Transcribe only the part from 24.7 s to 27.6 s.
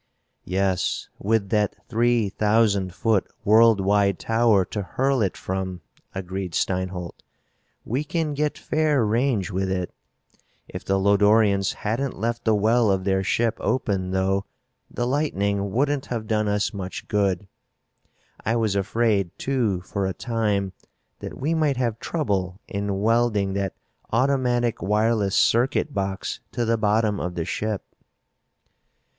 wireless circuit box to the bottom of the